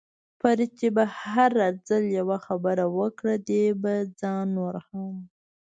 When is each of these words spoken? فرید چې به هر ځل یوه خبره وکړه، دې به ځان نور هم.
فرید 0.39 0.71
چې 0.79 0.87
به 0.95 1.03
هر 1.25 1.51
ځل 1.87 2.03
یوه 2.19 2.37
خبره 2.45 2.85
وکړه، 2.97 3.33
دې 3.49 3.65
به 3.81 3.93
ځان 4.19 4.45
نور 4.57 4.75
هم. 4.87 5.15